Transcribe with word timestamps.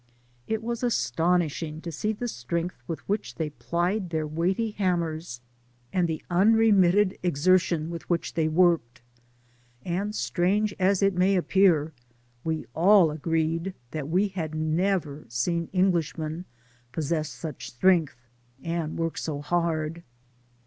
It 0.47 0.63
was 0.63 0.81
astonishing 0.81 1.79
to 1.81 1.91
see 1.91 2.11
the 2.11 2.27
strength 2.27 2.81
with 2.87 3.07
which 3.07 3.35
they 3.35 3.51
plied 3.51 4.09
their 4.09 4.25
weighty 4.25 4.71
hammers, 4.71 5.41
and 5.93 6.07
the 6.07 6.23
unre 6.31 6.73
mitted 6.73 7.19
exertion 7.21 7.91
with 7.91 8.09
which 8.09 8.33
they 8.33 8.47
worked; 8.47 9.03
and 9.85 10.15
strange 10.15 10.73
as 10.79 11.03
it 11.03 11.13
may 11.13 11.35
appear, 11.35 11.93
we 12.43 12.65
all 12.73 13.11
agreed 13.11 13.75
that 13.91 14.09
we 14.09 14.29
had 14.29 14.55
never 14.55 15.25
seen 15.29 15.69
Englishmen 15.71 16.45
possess 16.91 17.29
such 17.29 17.69
strength, 17.69 18.25
or 18.65 18.87
work 18.87 19.19
so 19.19 19.39
hard. 19.39 20.01